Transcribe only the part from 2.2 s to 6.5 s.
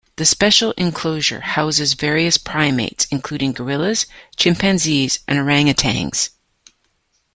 primates, including gorillas, chimpanzees and orangutans.